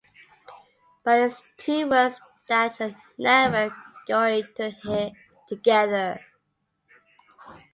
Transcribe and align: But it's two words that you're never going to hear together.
But 1.03 1.19
it's 1.19 1.43
two 1.57 1.87
words 1.87 2.19
that 2.47 2.79
you're 2.79 2.95
never 3.19 3.71
going 4.07 4.45
to 4.55 4.71
hear 4.71 5.11
together. 5.47 6.19